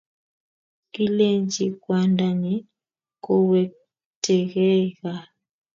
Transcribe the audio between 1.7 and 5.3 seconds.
kwandanyin kowektagei gaa.